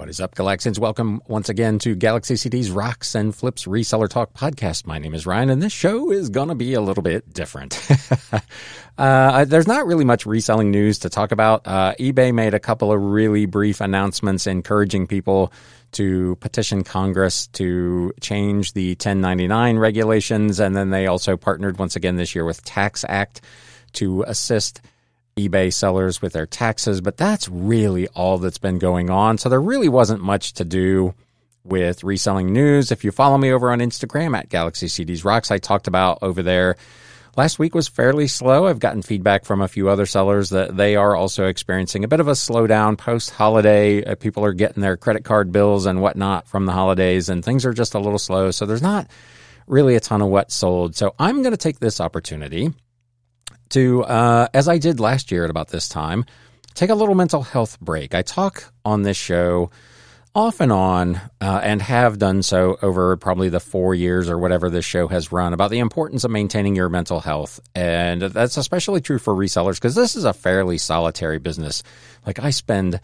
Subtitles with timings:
[0.00, 0.78] What is up, Galaxians?
[0.78, 4.86] Welcome once again to Galaxy CD's Rocks and Flips Reseller Talk podcast.
[4.86, 7.78] My name is Ryan, and this show is going to be a little bit different.
[8.98, 11.66] uh, there's not really much reselling news to talk about.
[11.66, 15.52] Uh, eBay made a couple of really brief announcements encouraging people
[15.92, 22.16] to petition Congress to change the 1099 regulations, and then they also partnered once again
[22.16, 23.40] this year with TaxAct
[23.92, 24.80] to assist
[25.48, 29.38] eBay sellers with their taxes, but that's really all that's been going on.
[29.38, 31.14] So there really wasn't much to do
[31.64, 32.90] with reselling news.
[32.90, 36.42] If you follow me over on Instagram at Galaxy CDs Rocks, I talked about over
[36.42, 36.76] there.
[37.36, 38.66] Last week was fairly slow.
[38.66, 42.18] I've gotten feedback from a few other sellers that they are also experiencing a bit
[42.18, 44.04] of a slowdown post holiday.
[44.04, 47.64] Uh, people are getting their credit card bills and whatnot from the holidays, and things
[47.64, 48.50] are just a little slow.
[48.50, 49.08] So there's not
[49.68, 50.96] really a ton of what sold.
[50.96, 52.72] So I'm going to take this opportunity
[53.70, 56.24] to, uh, as I did last year at about this time,
[56.74, 58.14] take a little mental health break.
[58.14, 59.70] I talk on this show
[60.34, 64.70] off and on, uh, and have done so over probably the four years or whatever
[64.70, 67.58] this show has run about the importance of maintaining your mental health.
[67.74, 71.82] And that's especially true for resellers because this is a fairly solitary business.
[72.24, 73.00] Like I spend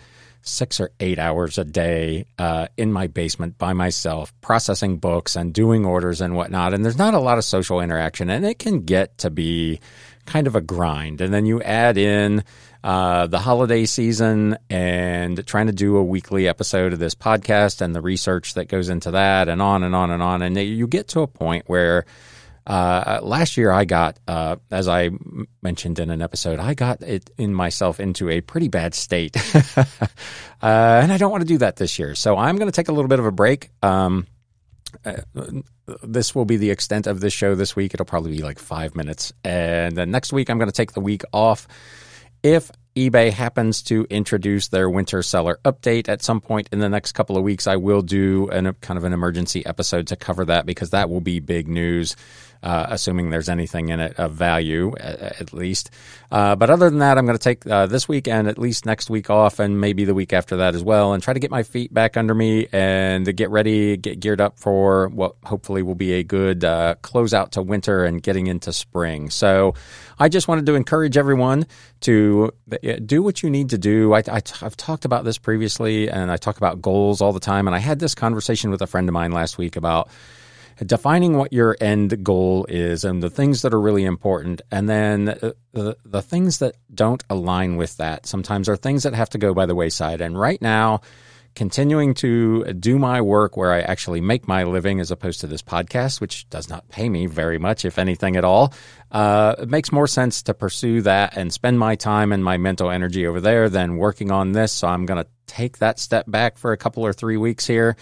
[0.46, 5.52] six or eight hours a day uh, in my basement by myself, processing books and
[5.52, 6.72] doing orders and whatnot.
[6.72, 9.80] And there's not a lot of social interaction, and it can get to be
[10.24, 11.20] kind of a grind.
[11.20, 12.44] And then you add in
[12.84, 17.94] uh, the holiday season and trying to do a weekly episode of this podcast and
[17.94, 20.42] the research that goes into that, and on and on and on.
[20.42, 22.06] And you get to a point where
[22.66, 25.10] uh, last year I got, uh, as I
[25.62, 29.36] mentioned in an episode, I got it in myself into a pretty bad state,
[29.76, 29.84] uh,
[30.62, 32.14] and I don't want to do that this year.
[32.14, 33.70] So I'm going to take a little bit of a break.
[33.82, 34.26] Um,
[35.04, 35.16] uh,
[36.02, 37.94] this will be the extent of this show this week.
[37.94, 39.32] It'll probably be like five minutes.
[39.44, 41.68] And then next week, I'm going to take the week off.
[42.42, 47.12] If eBay happens to introduce their winter seller update at some point in the next
[47.12, 50.46] couple of weeks, I will do an, a kind of an emergency episode to cover
[50.46, 52.16] that because that will be big news
[52.62, 55.90] uh, assuming there's anything in it of value at, at least.
[56.30, 58.86] Uh, but other than that, I'm going to take uh, this week and at least
[58.86, 61.50] next week off, and maybe the week after that as well, and try to get
[61.50, 65.94] my feet back under me and get ready, get geared up for what hopefully will
[65.94, 69.30] be a good uh, closeout to winter and getting into spring.
[69.30, 69.74] So
[70.18, 71.66] I just wanted to encourage everyone
[72.00, 72.52] to
[72.86, 74.14] uh, do what you need to do.
[74.14, 77.66] I, I, I've talked about this previously, and I talk about goals all the time.
[77.66, 80.08] And I had this conversation with a friend of mine last week about
[80.84, 85.30] defining what your end goal is and the things that are really important, and then
[85.30, 89.38] uh, the, the things that don't align with that sometimes are things that have to
[89.38, 90.20] go by the wayside.
[90.20, 91.00] And right now,
[91.56, 95.62] continuing to do my work where I actually make my living as opposed to this
[95.62, 98.72] podcast, which does not pay me very much, if anything at all,
[99.10, 102.90] uh, it makes more sense to pursue that and spend my time and my mental
[102.90, 104.70] energy over there than working on this.
[104.70, 107.96] So I'm going to take that step back for a couple or three weeks here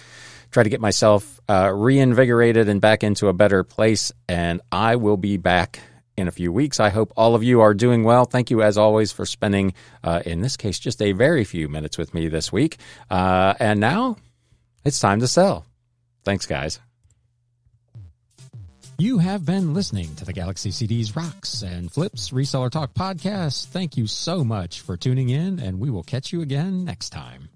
[0.50, 4.12] try to get myself uh, reinvigorated and back into a better place.
[4.28, 5.80] And I will be back
[6.16, 6.80] in a few weeks.
[6.80, 8.24] I hope all of you are doing well.
[8.24, 11.98] Thank you, as always, for spending, uh, in this case, just a very few minutes
[11.98, 12.78] with me this week.
[13.10, 14.16] Uh, and now
[14.84, 15.66] it's time to sell.
[16.24, 16.80] Thanks, guys.
[18.96, 23.66] You have been listening to the Galaxy CDs Rocks and Flips Reseller Talk podcast.
[23.66, 27.48] Thank you so much for tuning in, and we will catch you again next time.